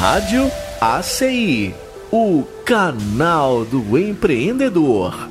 Rádio 0.00 0.50
ACI, 0.80 1.74
o 2.10 2.42
canal 2.64 3.66
do 3.66 3.98
empreendedor. 3.98 5.28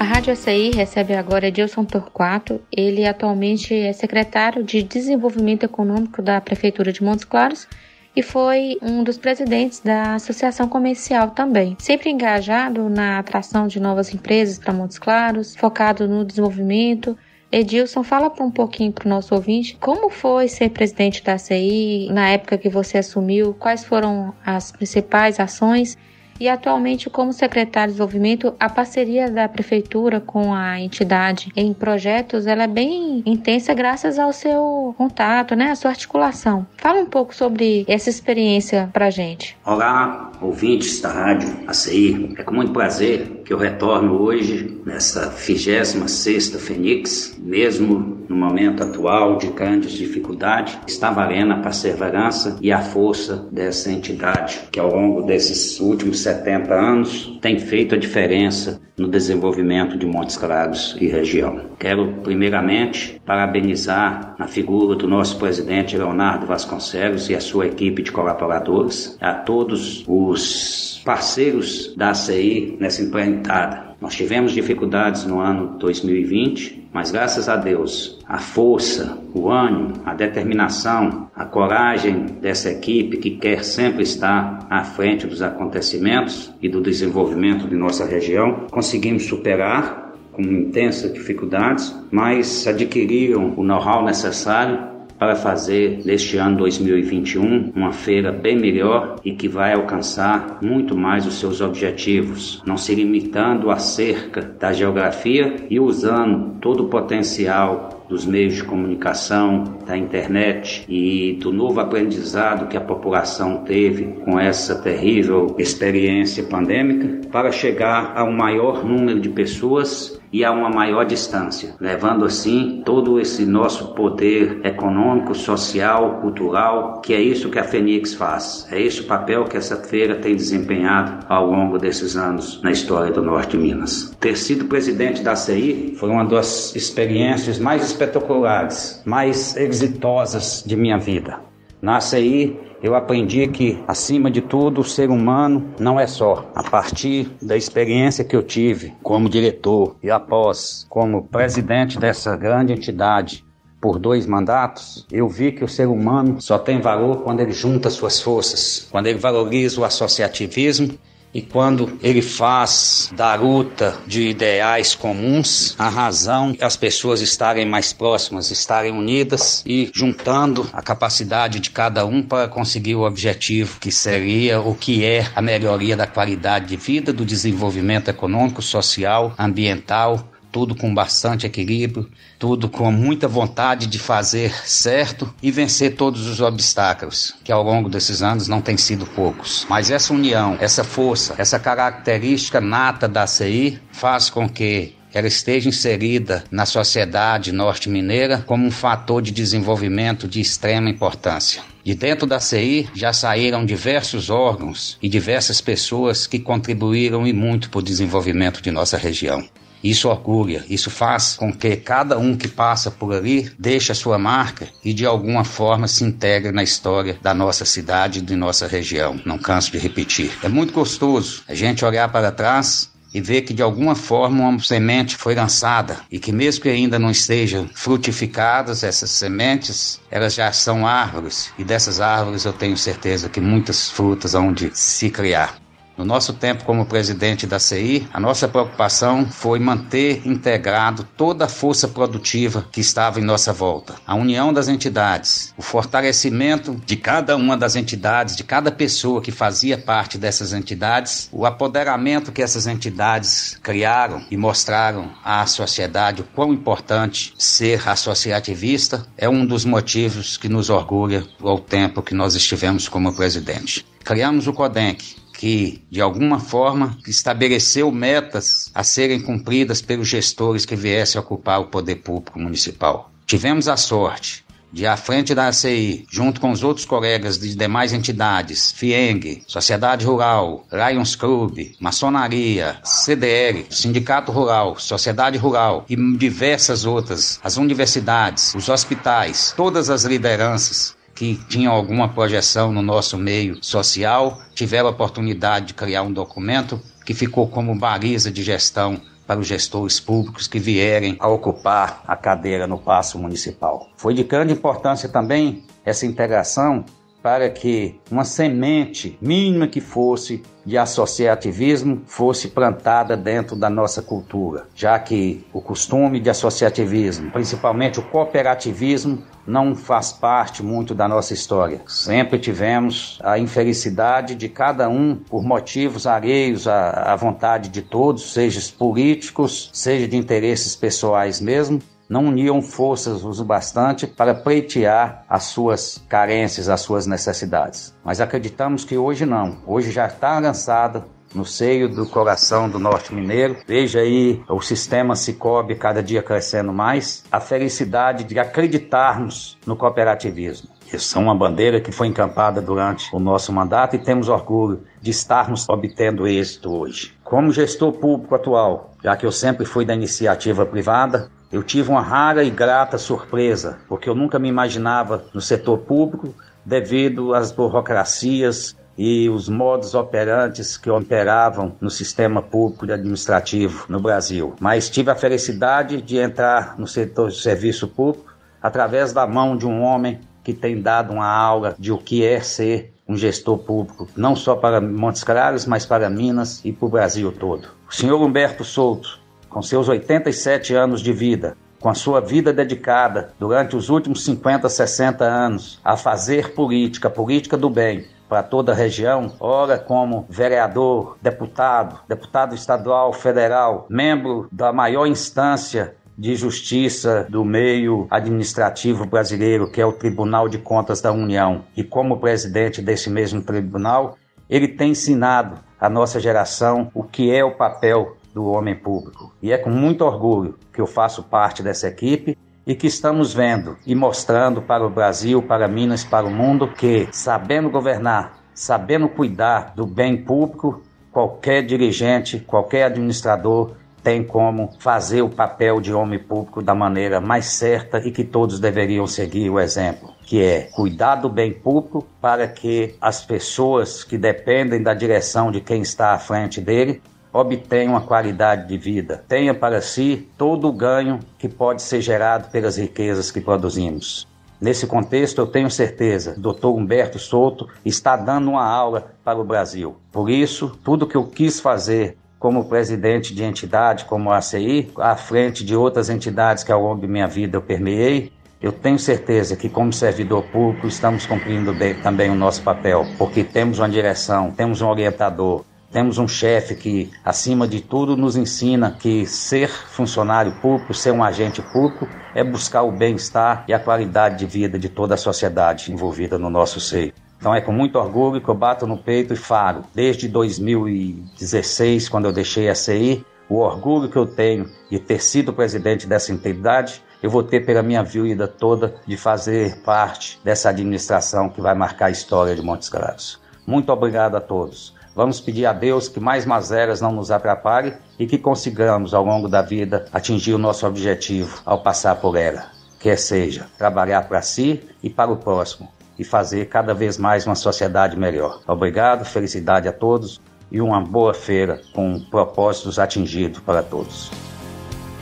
A 0.00 0.02
Rádio 0.02 0.32
ACI 0.32 0.72
recebe 0.72 1.14
agora 1.14 1.46
Edilson 1.46 1.84
Torquato. 1.84 2.60
Ele 2.76 3.06
atualmente 3.06 3.72
é 3.72 3.92
secretário 3.92 4.64
de 4.64 4.82
Desenvolvimento 4.82 5.62
Econômico 5.62 6.20
da 6.20 6.40
Prefeitura 6.40 6.92
de 6.92 7.00
Montes 7.00 7.24
Claros 7.24 7.68
e 8.16 8.22
foi 8.22 8.78
um 8.80 9.02
dos 9.02 9.18
presidentes 9.18 9.80
da 9.80 10.14
Associação 10.14 10.68
Comercial 10.68 11.30
também. 11.30 11.76
Sempre 11.80 12.10
engajado 12.10 12.88
na 12.88 13.18
atração 13.18 13.66
de 13.66 13.80
novas 13.80 14.14
empresas 14.14 14.58
para 14.58 14.72
Montes 14.72 14.98
Claros, 14.98 15.56
focado 15.56 16.06
no 16.06 16.24
desenvolvimento. 16.24 17.16
Edilson, 17.50 18.02
fala 18.02 18.32
um 18.40 18.50
pouquinho 18.50 18.92
para 18.92 19.06
o 19.06 19.08
nosso 19.08 19.34
ouvinte 19.34 19.76
como 19.80 20.10
foi 20.10 20.48
ser 20.48 20.70
presidente 20.70 21.22
da 21.22 21.38
CI 21.38 22.08
na 22.10 22.28
época 22.30 22.58
que 22.58 22.68
você 22.68 22.98
assumiu, 22.98 23.54
quais 23.54 23.84
foram 23.84 24.34
as 24.44 24.72
principais 24.72 25.38
ações 25.38 25.96
e 26.38 26.48
atualmente 26.48 27.08
como 27.08 27.32
secretário 27.32 27.92
de 27.92 27.98
desenvolvimento, 27.98 28.54
a 28.58 28.68
parceria 28.68 29.30
da 29.30 29.48
prefeitura 29.48 30.20
com 30.20 30.52
a 30.52 30.80
entidade 30.80 31.52
em 31.54 31.72
projetos, 31.72 32.46
ela 32.46 32.64
é 32.64 32.68
bem 32.68 33.22
intensa 33.24 33.72
graças 33.72 34.18
ao 34.18 34.32
seu 34.32 34.94
contato, 34.98 35.54
né, 35.54 35.70
a 35.70 35.76
sua 35.76 35.90
articulação. 35.90 36.66
Fala 36.84 37.00
um 37.00 37.06
pouco 37.06 37.34
sobre 37.34 37.82
essa 37.88 38.10
experiência 38.10 38.90
pra 38.92 39.08
gente. 39.08 39.56
Olá, 39.64 40.30
ouvintes 40.38 41.00
da 41.00 41.08
rádio 41.08 41.48
ACI. 41.66 42.34
É 42.36 42.42
com 42.42 42.54
muito 42.54 42.74
prazer 42.74 43.40
que 43.42 43.54
eu 43.54 43.56
retorno 43.56 44.20
hoje 44.20 44.82
nessa 44.84 45.30
26ª 45.30 46.58
Fênix, 46.58 47.38
mesmo 47.42 48.26
no 48.28 48.36
momento 48.36 48.82
atual 48.82 49.38
de 49.38 49.46
grandes 49.46 49.92
dificuldades, 49.92 50.78
está 50.86 51.10
valendo 51.10 51.54
a 51.54 51.58
perseverança 51.60 52.58
e 52.60 52.70
a 52.70 52.82
força 52.82 53.48
dessa 53.50 53.90
entidade 53.90 54.60
que 54.70 54.78
ao 54.78 54.94
longo 54.94 55.22
desses 55.22 55.80
últimos 55.80 56.20
70 56.20 56.74
anos 56.74 57.38
tem 57.40 57.58
feito 57.58 57.94
a 57.94 57.98
diferença 57.98 58.78
no 58.96 59.08
desenvolvimento 59.08 59.96
de 59.98 60.06
Montes 60.06 60.36
Claros 60.36 60.96
e 61.00 61.08
região. 61.08 61.66
Quero 61.78 62.14
primeiramente 62.22 63.20
parabenizar 63.24 64.36
a 64.38 64.46
figura 64.46 64.94
do 64.94 65.08
nosso 65.08 65.38
presidente 65.38 65.96
Leonardo 65.96 66.46
Vasconcelos 66.46 67.28
e 67.28 67.34
a 67.34 67.40
sua 67.40 67.66
equipe 67.66 68.02
de 68.02 68.12
colaboradores, 68.12 69.16
a 69.20 69.34
todos 69.34 70.04
os 70.06 70.93
parceiros 71.04 71.94
da 71.96 72.10
ACI 72.10 72.76
nessa 72.80 73.02
empreitada. 73.02 73.94
Nós 74.00 74.14
tivemos 74.14 74.52
dificuldades 74.52 75.24
no 75.24 75.40
ano 75.40 75.78
2020, 75.78 76.88
mas 76.92 77.10
graças 77.10 77.48
a 77.48 77.56
Deus, 77.56 78.18
a 78.26 78.38
força, 78.38 79.18
o 79.34 79.50
ânimo, 79.50 79.94
a 80.04 80.14
determinação, 80.14 81.28
a 81.34 81.44
coragem 81.44 82.26
dessa 82.40 82.70
equipe 82.70 83.16
que 83.16 83.32
quer 83.32 83.64
sempre 83.64 84.02
estar 84.02 84.66
à 84.70 84.84
frente 84.84 85.26
dos 85.26 85.42
acontecimentos 85.42 86.52
e 86.60 86.68
do 86.68 86.80
desenvolvimento 86.80 87.66
de 87.66 87.76
nossa 87.76 88.04
região, 88.04 88.66
conseguimos 88.70 89.24
superar 89.24 90.12
com 90.32 90.42
intensas 90.42 91.12
dificuldades, 91.12 91.94
mas 92.10 92.66
adquiriram 92.66 93.54
o 93.56 93.62
know-how 93.62 94.04
necessário 94.04 94.93
para 95.24 95.36
fazer 95.36 96.02
neste 96.04 96.36
ano 96.36 96.58
2021 96.58 97.72
uma 97.74 97.92
feira 97.92 98.30
bem 98.30 98.58
melhor 98.58 99.16
e 99.24 99.32
que 99.32 99.48
vai 99.48 99.72
alcançar 99.72 100.58
muito 100.60 100.94
mais 100.94 101.26
os 101.26 101.40
seus 101.40 101.62
objetivos, 101.62 102.62
não 102.66 102.76
se 102.76 102.94
limitando 102.94 103.70
à 103.70 103.78
cerca 103.78 104.42
da 104.42 104.70
geografia 104.70 105.56
e 105.70 105.80
usando 105.80 106.60
todo 106.60 106.84
o 106.84 106.88
potencial 106.88 108.04
dos 108.06 108.26
meios 108.26 108.56
de 108.56 108.64
comunicação, 108.64 109.78
da 109.86 109.96
internet 109.96 110.84
e 110.86 111.38
do 111.40 111.50
novo 111.50 111.80
aprendizado 111.80 112.68
que 112.68 112.76
a 112.76 112.80
população 112.82 113.64
teve 113.64 114.04
com 114.26 114.38
essa 114.38 114.74
terrível 114.74 115.54
experiência 115.58 116.44
pandêmica 116.44 117.26
para 117.30 117.50
chegar 117.50 118.12
a 118.14 118.24
um 118.24 118.32
maior 118.32 118.84
número 118.84 119.20
de 119.20 119.30
pessoas 119.30 120.20
e 120.34 120.44
a 120.44 120.50
uma 120.50 120.68
maior 120.68 121.04
distância, 121.04 121.76
levando 121.78 122.24
assim 122.24 122.82
todo 122.84 123.20
esse 123.20 123.46
nosso 123.46 123.94
poder 123.94 124.60
econômico, 124.64 125.32
social, 125.32 126.18
cultural, 126.20 127.00
que 127.00 127.14
é 127.14 127.20
isso 127.22 127.48
que 127.48 127.58
a 127.60 127.62
Fênix 127.62 128.14
faz. 128.14 128.66
É 128.72 128.82
esse 128.82 129.02
o 129.02 129.04
papel 129.04 129.44
que 129.44 129.56
essa 129.56 129.76
feira 129.76 130.16
tem 130.16 130.34
desempenhado 130.34 131.24
ao 131.28 131.46
longo 131.46 131.78
desses 131.78 132.16
anos 132.16 132.60
na 132.64 132.72
história 132.72 133.12
do 133.12 133.22
Norte 133.22 133.56
de 133.56 133.58
Minas. 133.58 134.12
Ter 134.18 134.36
sido 134.36 134.64
presidente 134.64 135.22
da 135.22 135.36
CI 135.36 135.94
foi 136.00 136.10
uma 136.10 136.24
das 136.24 136.74
experiências 136.74 137.60
mais 137.60 137.84
espetaculares, 137.84 139.00
mais 139.06 139.56
exitosas 139.56 140.64
de 140.66 140.74
minha 140.74 140.98
vida. 140.98 141.53
Na 141.84 142.00
CI, 142.00 142.58
eu 142.82 142.94
aprendi 142.94 143.46
que, 143.46 143.78
acima 143.86 144.30
de 144.30 144.40
tudo, 144.40 144.80
o 144.80 144.84
ser 144.84 145.10
humano 145.10 145.74
não 145.78 146.00
é 146.00 146.06
só. 146.06 146.50
A 146.54 146.62
partir 146.62 147.30
da 147.42 147.58
experiência 147.58 148.24
que 148.24 148.34
eu 148.34 148.42
tive 148.42 148.94
como 149.02 149.28
diretor 149.28 149.94
e 150.02 150.10
após 150.10 150.86
como 150.88 151.24
presidente 151.24 151.98
dessa 151.98 152.38
grande 152.38 152.72
entidade 152.72 153.44
por 153.82 153.98
dois 153.98 154.26
mandatos, 154.26 155.06
eu 155.12 155.28
vi 155.28 155.52
que 155.52 155.62
o 155.62 155.68
ser 155.68 155.86
humano 155.86 156.40
só 156.40 156.56
tem 156.56 156.80
valor 156.80 157.18
quando 157.18 157.40
ele 157.40 157.52
junta 157.52 157.90
suas 157.90 158.18
forças, 158.18 158.88
quando 158.90 159.06
ele 159.06 159.18
valoriza 159.18 159.78
o 159.78 159.84
associativismo 159.84 160.98
e 161.34 161.42
quando 161.42 161.98
ele 162.00 162.22
faz 162.22 163.10
da 163.14 163.34
luta 163.34 163.98
de 164.06 164.28
ideais 164.28 164.94
comuns 164.94 165.74
a 165.78 165.88
razão 165.88 166.56
as 166.60 166.76
pessoas 166.76 167.20
estarem 167.20 167.66
mais 167.66 167.92
próximas, 167.92 168.50
estarem 168.50 168.92
unidas 168.92 169.62
e 169.66 169.90
juntando 169.92 170.68
a 170.72 170.80
capacidade 170.80 171.58
de 171.58 171.70
cada 171.70 172.06
um 172.06 172.22
para 172.22 172.46
conseguir 172.46 172.94
o 172.94 173.02
objetivo 173.02 173.80
que 173.80 173.90
seria 173.90 174.60
o 174.60 174.74
que 174.74 175.04
é 175.04 175.26
a 175.34 175.42
melhoria 175.42 175.96
da 175.96 176.06
qualidade 176.06 176.66
de 176.66 176.76
vida, 176.76 177.12
do 177.12 177.24
desenvolvimento 177.24 178.08
econômico, 178.08 178.62
social, 178.62 179.34
ambiental 179.38 180.33
tudo 180.54 180.76
com 180.76 180.94
bastante 180.94 181.46
equilíbrio, 181.46 182.08
tudo 182.38 182.68
com 182.68 182.88
muita 182.92 183.26
vontade 183.26 183.88
de 183.88 183.98
fazer 183.98 184.54
certo 184.64 185.34
e 185.42 185.50
vencer 185.50 185.96
todos 185.96 186.28
os 186.28 186.40
obstáculos, 186.40 187.34
que 187.42 187.50
ao 187.50 187.60
longo 187.60 187.88
desses 187.88 188.22
anos 188.22 188.46
não 188.46 188.60
tem 188.60 188.76
sido 188.76 189.04
poucos. 189.04 189.66
Mas 189.68 189.90
essa 189.90 190.14
união, 190.14 190.56
essa 190.60 190.84
força, 190.84 191.34
essa 191.38 191.58
característica 191.58 192.60
nata 192.60 193.08
da 193.08 193.26
CI 193.26 193.80
faz 193.90 194.30
com 194.30 194.48
que 194.48 194.94
ela 195.12 195.26
esteja 195.26 195.68
inserida 195.68 196.44
na 196.52 196.64
sociedade 196.64 197.50
norte-mineira 197.50 198.44
como 198.46 198.64
um 198.64 198.70
fator 198.70 199.20
de 199.20 199.32
desenvolvimento 199.32 200.28
de 200.28 200.40
extrema 200.40 200.88
importância. 200.88 201.62
De 201.82 201.96
dentro 201.96 202.28
da 202.28 202.38
CI 202.38 202.88
já 202.94 203.12
saíram 203.12 203.66
diversos 203.66 204.30
órgãos 204.30 204.98
e 205.02 205.08
diversas 205.08 205.60
pessoas 205.60 206.28
que 206.28 206.38
contribuíram 206.38 207.26
e 207.26 207.32
muito 207.32 207.70
para 207.70 207.80
o 207.80 207.82
desenvolvimento 207.82 208.62
de 208.62 208.70
nossa 208.70 208.96
região. 208.96 209.44
Isso 209.84 210.08
orgulha, 210.08 210.64
isso 210.70 210.90
faz 210.90 211.36
com 211.36 211.52
que 211.52 211.76
cada 211.76 212.18
um 212.18 212.34
que 212.34 212.48
passa 212.48 212.90
por 212.90 213.12
ali 213.12 213.52
deixe 213.58 213.92
a 213.92 213.94
sua 213.94 214.18
marca 214.18 214.66
e 214.82 214.94
de 214.94 215.04
alguma 215.04 215.44
forma 215.44 215.86
se 215.86 216.02
integre 216.04 216.50
na 216.50 216.62
história 216.62 217.18
da 217.20 217.34
nossa 217.34 217.66
cidade 217.66 218.20
e 218.20 218.22
de 218.22 218.34
nossa 218.34 218.66
região. 218.66 219.20
Não 219.26 219.36
canso 219.36 219.70
de 219.70 219.76
repetir. 219.76 220.32
É 220.42 220.48
muito 220.48 220.72
gostoso 220.72 221.42
a 221.46 221.54
gente 221.54 221.84
olhar 221.84 222.10
para 222.10 222.32
trás 222.32 222.94
e 223.12 223.20
ver 223.20 223.42
que 223.42 223.52
de 223.52 223.62
alguma 223.62 223.94
forma 223.94 224.48
uma 224.48 224.58
semente 224.58 225.16
foi 225.16 225.34
lançada 225.34 225.98
e 226.10 226.18
que 226.18 226.32
mesmo 226.32 226.62
que 226.62 226.68
ainda 226.70 226.98
não 226.98 227.10
estejam 227.10 227.68
frutificadas 227.72 228.82
essas 228.82 229.10
sementes, 229.10 230.00
elas 230.10 230.34
já 230.34 230.50
são 230.50 230.86
árvores 230.86 231.52
e 231.58 231.62
dessas 231.62 232.00
árvores 232.00 232.44
eu 232.44 232.54
tenho 232.54 232.76
certeza 232.76 233.28
que 233.28 233.40
muitas 233.40 233.90
frutas 233.90 234.34
hão 234.34 234.50
de 234.50 234.70
se 234.72 235.10
criar. 235.10 235.63
No 235.96 236.04
nosso 236.04 236.32
tempo 236.32 236.64
como 236.64 236.86
presidente 236.86 237.46
da 237.46 237.60
CI, 237.60 238.08
a 238.12 238.18
nossa 238.18 238.48
preocupação 238.48 239.26
foi 239.26 239.60
manter 239.60 240.26
integrado 240.26 241.06
toda 241.16 241.44
a 241.44 241.48
força 241.48 241.86
produtiva 241.86 242.66
que 242.72 242.80
estava 242.80 243.20
em 243.20 243.24
nossa 243.24 243.52
volta. 243.52 243.94
A 244.04 244.16
união 244.16 244.52
das 244.52 244.66
entidades, 244.66 245.54
o 245.56 245.62
fortalecimento 245.62 246.74
de 246.84 246.96
cada 246.96 247.36
uma 247.36 247.56
das 247.56 247.76
entidades, 247.76 248.34
de 248.34 248.42
cada 248.42 248.72
pessoa 248.72 249.22
que 249.22 249.30
fazia 249.30 249.78
parte 249.78 250.18
dessas 250.18 250.52
entidades, 250.52 251.28
o 251.30 251.46
apoderamento 251.46 252.32
que 252.32 252.42
essas 252.42 252.66
entidades 252.66 253.56
criaram 253.62 254.24
e 254.30 254.36
mostraram 254.36 255.12
à 255.24 255.46
sociedade 255.46 256.22
o 256.22 256.24
quão 256.24 256.52
importante 256.52 257.32
ser 257.38 257.88
associativista 257.88 259.06
é 259.16 259.28
um 259.28 259.46
dos 259.46 259.64
motivos 259.64 260.36
que 260.36 260.48
nos 260.48 260.70
orgulha 260.70 261.24
ao 261.40 261.58
tempo 261.58 262.02
que 262.02 262.14
nós 262.14 262.34
estivemos 262.34 262.88
como 262.88 263.14
presidente. 263.14 263.86
Criamos 264.02 264.46
o 264.46 264.52
CODENC, 264.52 265.23
que, 265.34 265.82
de 265.90 266.00
alguma 266.00 266.38
forma, 266.38 266.96
estabeleceu 267.06 267.90
metas 267.90 268.70
a 268.74 268.82
serem 268.82 269.20
cumpridas 269.20 269.82
pelos 269.82 270.08
gestores 270.08 270.64
que 270.64 270.76
viessem 270.76 271.20
ocupar 271.20 271.60
o 271.60 271.66
poder 271.66 271.96
público 271.96 272.38
municipal. 272.38 273.10
Tivemos 273.26 273.68
a 273.68 273.76
sorte 273.76 274.44
de 274.74 274.88
à 274.88 274.96
frente 274.96 275.36
da 275.36 275.46
ACI, 275.46 276.04
junto 276.10 276.40
com 276.40 276.50
os 276.50 276.64
outros 276.64 276.84
colegas 276.84 277.38
de 277.38 277.54
demais 277.54 277.92
entidades, 277.92 278.72
FIENG, 278.72 279.44
Sociedade 279.46 280.04
Rural, 280.04 280.66
Lions 280.72 281.14
Club, 281.14 281.72
Maçonaria, 281.78 282.78
CDL, 282.82 283.66
Sindicato 283.70 284.32
Rural, 284.32 284.76
Sociedade 284.76 285.38
Rural 285.38 285.86
e 285.88 285.94
diversas 286.16 286.84
outras, 286.84 287.38
as 287.44 287.56
universidades, 287.56 288.52
os 288.52 288.68
hospitais, 288.68 289.54
todas 289.56 289.90
as 289.90 290.02
lideranças 290.02 290.96
que 291.14 291.36
tinham 291.48 291.72
alguma 291.72 292.08
projeção 292.08 292.72
no 292.72 292.82
nosso 292.82 293.16
meio 293.16 293.62
social, 293.62 294.40
tiveram 294.54 294.88
a 294.88 294.92
oportunidade 294.92 295.66
de 295.66 295.74
criar 295.74 296.02
um 296.02 296.12
documento 296.12 296.80
que 297.04 297.14
ficou 297.14 297.46
como 297.46 297.78
baliza 297.78 298.30
de 298.30 298.42
gestão 298.42 299.00
para 299.26 299.40
os 299.40 299.46
gestores 299.46 300.00
públicos 300.00 300.46
que 300.46 300.58
vierem 300.58 301.16
a 301.18 301.28
ocupar 301.28 302.02
a 302.06 302.16
cadeira 302.16 302.66
no 302.66 302.78
Paço 302.78 303.18
Municipal. 303.18 303.88
Foi 303.96 304.12
de 304.12 304.24
grande 304.24 304.52
importância 304.52 305.08
também 305.08 305.64
essa 305.84 306.04
integração 306.04 306.84
para 307.24 307.48
que 307.48 307.98
uma 308.10 308.22
semente 308.22 309.16
mínima 309.18 309.66
que 309.66 309.80
fosse 309.80 310.42
de 310.62 310.76
associativismo 310.76 312.02
fosse 312.04 312.48
plantada 312.48 313.16
dentro 313.16 313.56
da 313.56 313.70
nossa 313.70 314.02
cultura, 314.02 314.66
já 314.74 314.98
que 314.98 315.42
o 315.50 315.58
costume 315.58 316.20
de 316.20 316.28
associativismo, 316.28 317.30
principalmente 317.30 317.98
o 317.98 318.02
cooperativismo, 318.02 319.22
não 319.46 319.74
faz 319.74 320.12
parte 320.12 320.62
muito 320.62 320.94
da 320.94 321.08
nossa 321.08 321.32
história. 321.32 321.80
Sempre 321.86 322.38
tivemos 322.38 323.18
a 323.22 323.38
infelicidade 323.38 324.34
de 324.34 324.50
cada 324.50 324.86
um, 324.90 325.16
por 325.16 325.42
motivos 325.42 326.06
alheios 326.06 326.68
à, 326.68 327.16
vontade 327.16 327.70
de 327.70 327.80
todos, 327.80 328.34
seja 328.34 328.60
políticos, 328.76 329.70
seja 329.72 330.06
de 330.06 330.16
interesses 330.16 330.76
pessoais 330.76 331.40
mesmo, 331.40 331.80
não 332.14 332.26
uniam 332.26 332.62
forças 332.62 333.24
o 333.24 333.44
bastante 333.44 334.06
para 334.06 334.36
pleitear 334.36 335.24
as 335.28 335.44
suas 335.44 336.00
carências, 336.08 336.68
as 336.68 336.80
suas 336.80 337.08
necessidades. 337.08 337.92
Mas 338.04 338.20
acreditamos 338.20 338.84
que 338.84 338.96
hoje 338.96 339.26
não. 339.26 339.58
Hoje 339.66 339.90
já 339.90 340.06
está 340.06 340.38
lançada 340.38 341.04
no 341.34 341.44
seio 341.44 341.88
do 341.88 342.06
coração 342.06 342.70
do 342.70 342.78
norte 342.78 343.12
mineiro. 343.12 343.56
Veja 343.66 343.98
aí 343.98 344.40
o 344.48 344.60
sistema 344.60 345.16
Cicobi 345.16 345.74
cada 345.74 346.00
dia 346.00 346.22
crescendo 346.22 346.72
mais. 346.72 347.24
A 347.32 347.40
felicidade 347.40 348.22
de 348.22 348.38
acreditarmos 348.38 349.58
no 349.66 349.74
cooperativismo. 349.74 350.68
Isso 350.92 351.18
é 351.18 351.20
uma 351.20 351.34
bandeira 351.34 351.80
que 351.80 351.90
foi 351.90 352.06
encampada 352.06 352.62
durante 352.62 353.12
o 353.12 353.18
nosso 353.18 353.52
mandato 353.52 353.96
e 353.96 353.98
temos 353.98 354.28
orgulho 354.28 354.84
de 355.02 355.10
estarmos 355.10 355.68
obtendo 355.68 356.28
êxito 356.28 356.72
hoje. 356.72 357.12
Como 357.24 357.50
gestor 357.50 357.90
público 357.94 358.36
atual, 358.36 358.92
já 359.02 359.16
que 359.16 359.26
eu 359.26 359.32
sempre 359.32 359.64
fui 359.64 359.84
da 359.84 359.94
iniciativa 359.94 360.64
privada, 360.64 361.28
eu 361.54 361.62
tive 361.62 361.88
uma 361.88 362.02
rara 362.02 362.42
e 362.42 362.50
grata 362.50 362.98
surpresa, 362.98 363.78
porque 363.86 364.08
eu 364.08 364.14
nunca 364.14 364.40
me 364.40 364.48
imaginava 364.48 365.24
no 365.32 365.40
setor 365.40 365.78
público 365.78 366.34
devido 366.64 367.32
às 367.32 367.52
burocracias 367.52 368.76
e 368.98 369.28
os 369.28 369.48
modos 369.48 369.94
operantes 369.94 370.76
que 370.76 370.90
operavam 370.90 371.76
no 371.80 371.90
sistema 371.90 372.42
público 372.42 372.90
administrativo 372.92 373.86
no 373.88 374.00
Brasil. 374.00 374.56
Mas 374.58 374.90
tive 374.90 375.12
a 375.12 375.14
felicidade 375.14 376.02
de 376.02 376.16
entrar 376.16 376.76
no 376.76 376.88
setor 376.88 377.30
de 377.30 377.40
serviço 377.40 377.86
público 377.86 378.34
através 378.60 379.12
da 379.12 379.24
mão 379.24 379.56
de 379.56 379.64
um 379.64 379.80
homem 379.80 380.18
que 380.42 380.52
tem 380.52 380.82
dado 380.82 381.12
uma 381.12 381.28
aula 381.28 381.76
de 381.78 381.92
o 381.92 381.98
que 381.98 382.24
é 382.24 382.40
ser 382.40 382.92
um 383.06 383.16
gestor 383.16 383.58
público, 383.58 384.08
não 384.16 384.34
só 384.34 384.56
para 384.56 384.80
Montes 384.80 385.22
Claros, 385.22 385.66
mas 385.66 385.86
para 385.86 386.10
Minas 386.10 386.60
e 386.64 386.72
para 386.72 386.86
o 386.86 386.90
Brasil 386.90 387.30
todo. 387.30 387.68
O 387.88 387.94
senhor 387.94 388.20
Humberto 388.20 388.64
Souto, 388.64 389.22
com 389.54 389.62
seus 389.62 389.88
87 389.88 390.74
anos 390.74 391.00
de 391.00 391.12
vida, 391.12 391.56
com 391.78 391.88
a 391.88 391.94
sua 391.94 392.20
vida 392.20 392.52
dedicada 392.52 393.32
durante 393.38 393.76
os 393.76 393.88
últimos 393.88 394.24
50, 394.24 394.68
60 394.68 395.24
anos 395.24 395.80
a 395.84 395.96
fazer 395.96 396.54
política, 396.54 397.08
política 397.08 397.56
do 397.56 397.70
bem, 397.70 398.04
para 398.28 398.42
toda 398.42 398.72
a 398.72 398.74
região, 398.74 399.32
ora 399.38 399.78
como 399.78 400.26
vereador, 400.28 401.16
deputado, 401.22 402.00
deputado 402.08 402.52
estadual, 402.52 403.12
federal, 403.12 403.86
membro 403.88 404.48
da 404.50 404.72
maior 404.72 405.06
instância 405.06 405.94
de 406.18 406.34
justiça 406.34 407.24
do 407.30 407.44
meio 407.44 408.08
administrativo 408.10 409.06
brasileiro, 409.06 409.70
que 409.70 409.80
é 409.80 409.86
o 409.86 409.92
Tribunal 409.92 410.48
de 410.48 410.58
Contas 410.58 411.00
da 411.00 411.12
União, 411.12 411.62
e 411.76 411.84
como 411.84 412.18
presidente 412.18 412.82
desse 412.82 413.08
mesmo 413.08 413.40
tribunal, 413.40 414.18
ele 414.50 414.66
tem 414.66 414.90
ensinado 414.90 415.60
à 415.80 415.88
nossa 415.88 416.18
geração 416.18 416.90
o 416.92 417.04
que 417.04 417.32
é 417.32 417.44
o 417.44 417.52
papel 417.52 418.16
do 418.34 418.46
homem 418.46 418.74
público. 418.74 419.32
E 419.40 419.52
é 419.52 419.56
com 419.56 419.70
muito 419.70 420.04
orgulho 420.04 420.58
que 420.72 420.80
eu 420.80 420.86
faço 420.86 421.22
parte 421.22 421.62
dessa 421.62 421.86
equipe 421.86 422.36
e 422.66 422.74
que 422.74 422.88
estamos 422.88 423.32
vendo 423.32 423.76
e 423.86 423.94
mostrando 423.94 424.60
para 424.60 424.84
o 424.84 424.90
Brasil, 424.90 425.40
para 425.40 425.68
Minas, 425.68 426.02
para 426.02 426.26
o 426.26 426.30
mundo 426.30 426.66
que, 426.66 427.08
sabendo 427.12 427.70
governar, 427.70 428.40
sabendo 428.52 429.08
cuidar 429.08 429.72
do 429.76 429.86
bem 429.86 430.16
público, 430.16 430.82
qualquer 431.12 431.62
dirigente, 431.62 432.40
qualquer 432.40 432.84
administrador 432.84 433.76
tem 434.02 434.22
como 434.22 434.70
fazer 434.80 435.22
o 435.22 435.30
papel 435.30 435.80
de 435.80 435.94
homem 435.94 436.18
público 436.18 436.60
da 436.60 436.74
maneira 436.74 437.22
mais 437.22 437.46
certa 437.46 437.98
e 438.06 438.10
que 438.10 438.22
todos 438.22 438.60
deveriam 438.60 439.06
seguir 439.06 439.48
o 439.48 439.58
exemplo, 439.58 440.10
que 440.26 440.42
é 440.42 440.68
cuidar 440.74 441.16
do 441.16 441.28
bem 441.30 441.52
público 441.52 442.06
para 442.20 442.46
que 442.46 442.96
as 443.00 443.24
pessoas 443.24 444.04
que 444.04 444.18
dependem 444.18 444.82
da 444.82 444.92
direção 444.92 445.50
de 445.50 445.60
quem 445.60 445.80
está 445.80 446.12
à 446.12 446.18
frente 446.18 446.60
dele 446.60 447.00
obtenha 447.34 447.90
uma 447.90 448.00
qualidade 448.00 448.68
de 448.68 448.78
vida, 448.78 449.24
tenha 449.26 449.52
para 449.52 449.80
si 449.80 450.28
todo 450.38 450.68
o 450.68 450.72
ganho 450.72 451.18
que 451.36 451.48
pode 451.48 451.82
ser 451.82 452.00
gerado 452.00 452.48
pelas 452.48 452.76
riquezas 452.76 453.32
que 453.32 453.40
produzimos. 453.40 454.28
Nesse 454.60 454.86
contexto, 454.86 455.40
eu 455.40 455.46
tenho 455.48 455.68
certeza, 455.68 456.36
Dr. 456.38 456.68
Humberto 456.68 457.18
Souto 457.18 457.68
está 457.84 458.16
dando 458.16 458.50
uma 458.50 458.64
aula 458.64 459.10
para 459.24 459.38
o 459.38 459.44
Brasil. 459.44 459.96
Por 460.12 460.30
isso, 460.30 460.78
tudo 460.84 461.08
que 461.08 461.16
eu 461.16 461.24
quis 461.24 461.58
fazer 461.58 462.16
como 462.38 462.66
presidente 462.66 463.34
de 463.34 463.42
entidade, 463.42 464.04
como 464.04 464.30
a 464.30 464.36
ACI, 464.36 464.92
à 464.96 465.16
frente 465.16 465.64
de 465.64 465.74
outras 465.74 466.08
entidades 466.08 466.62
que 466.62 466.70
ao 466.70 466.80
longo 466.80 467.00
de 467.00 467.08
minha 467.08 467.26
vida 467.26 467.56
eu 467.56 467.62
permeei, 467.62 468.30
eu 468.62 468.70
tenho 468.70 468.98
certeza 468.98 469.56
que, 469.56 469.68
como 469.68 469.92
servidor 469.92 470.44
público, 470.44 470.86
estamos 470.86 471.26
cumprindo 471.26 471.74
bem, 471.74 471.94
também 471.94 472.30
o 472.30 472.34
nosso 472.34 472.62
papel, 472.62 473.04
porque 473.18 473.42
temos 473.42 473.78
uma 473.80 473.88
direção, 473.88 474.50
temos 474.52 474.80
um 474.80 474.88
orientador, 474.88 475.64
temos 475.94 476.18
um 476.18 476.26
chefe 476.26 476.74
que, 476.74 477.12
acima 477.24 477.68
de 477.68 477.80
tudo, 477.80 478.16
nos 478.16 478.36
ensina 478.36 478.90
que 478.90 479.24
ser 479.26 479.68
funcionário 479.68 480.50
público, 480.60 480.92
ser 480.92 481.12
um 481.12 481.22
agente 481.22 481.62
público, 481.62 482.08
é 482.34 482.42
buscar 482.42 482.82
o 482.82 482.90
bem-estar 482.90 483.64
e 483.68 483.72
a 483.72 483.78
qualidade 483.78 484.36
de 484.38 484.44
vida 484.44 484.76
de 484.76 484.88
toda 484.88 485.14
a 485.14 485.16
sociedade 485.16 485.92
envolvida 485.92 486.36
no 486.36 486.50
nosso 486.50 486.80
seio. 486.80 487.12
Então 487.38 487.54
é 487.54 487.60
com 487.60 487.70
muito 487.70 487.96
orgulho 487.96 488.40
que 488.40 488.48
eu 488.48 488.56
bato 488.56 488.88
no 488.88 488.98
peito 488.98 489.34
e 489.34 489.36
falo, 489.36 489.84
desde 489.94 490.26
2016, 490.26 492.08
quando 492.08 492.24
eu 492.24 492.32
deixei 492.32 492.68
a 492.68 492.74
CI, 492.74 493.24
o 493.48 493.58
orgulho 493.58 494.08
que 494.08 494.16
eu 494.16 494.26
tenho 494.26 494.68
de 494.90 494.98
ter 494.98 495.22
sido 495.22 495.52
presidente 495.52 496.08
dessa 496.08 496.32
entidade, 496.32 497.04
eu 497.22 497.30
vou 497.30 497.44
ter 497.44 497.64
pela 497.64 497.84
minha 497.84 498.02
vida 498.02 498.48
toda 498.48 498.96
de 499.06 499.16
fazer 499.16 499.80
parte 499.82 500.40
dessa 500.42 500.70
administração 500.70 501.48
que 501.48 501.60
vai 501.60 501.74
marcar 501.76 502.06
a 502.06 502.10
história 502.10 502.56
de 502.56 502.62
Montes 502.62 502.88
Claros. 502.88 503.38
Muito 503.64 503.92
obrigado 503.92 504.34
a 504.34 504.40
todos. 504.40 504.92
Vamos 505.14 505.40
pedir 505.40 505.66
a 505.66 505.72
Deus 505.72 506.08
que 506.08 506.18
mais 506.18 506.44
mazelas 506.44 507.00
não 507.00 507.12
nos 507.12 507.30
atrapalhem 507.30 507.94
e 508.18 508.26
que 508.26 508.36
consigamos, 508.36 509.14
ao 509.14 509.24
longo 509.24 509.48
da 509.48 509.62
vida, 509.62 510.06
atingir 510.12 510.54
o 510.54 510.58
nosso 510.58 510.86
objetivo 510.86 511.60
ao 511.64 511.82
passar 511.82 512.16
por 512.16 512.36
ela. 512.36 512.66
Quer 512.98 513.18
seja, 513.18 513.66
trabalhar 513.78 514.26
para 514.28 514.42
si 514.42 514.82
e 515.02 515.08
para 515.08 515.30
o 515.30 515.36
próximo 515.36 515.88
e 516.18 516.24
fazer 516.24 516.66
cada 516.66 516.94
vez 516.94 517.18
mais 517.18 517.46
uma 517.46 517.54
sociedade 517.54 518.16
melhor. 518.16 518.60
Obrigado, 518.66 519.24
felicidade 519.24 519.88
a 519.88 519.92
todos 519.92 520.40
e 520.70 520.80
uma 520.80 521.00
boa 521.00 521.34
feira 521.34 521.80
com 521.92 522.18
propósitos 522.18 522.98
atingidos 522.98 523.60
para 523.60 523.82
todos. 523.82 524.30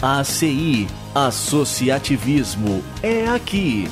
ACI 0.01 0.87
Associativismo 1.15 2.83
é 3.03 3.29
aqui. 3.29 3.87